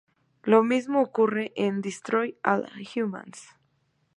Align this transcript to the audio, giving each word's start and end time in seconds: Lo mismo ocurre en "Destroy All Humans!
Lo 0.41 0.63
mismo 0.63 0.99
ocurre 0.99 1.53
en 1.55 1.81
"Destroy 1.81 2.35
All 2.43 2.67
Humans! 2.95 3.49